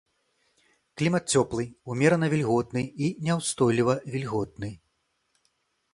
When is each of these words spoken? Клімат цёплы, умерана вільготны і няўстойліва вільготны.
Клімат 1.01 1.23
цёплы, 1.35 1.67
умерана 1.95 2.27
вільготны 2.35 2.83
і 3.09 3.13
няўстойліва 3.27 3.95
вільготны. 4.17 4.69